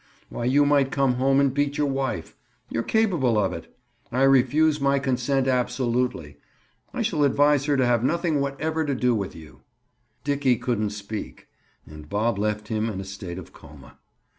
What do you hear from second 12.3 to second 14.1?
left him in a state of coma.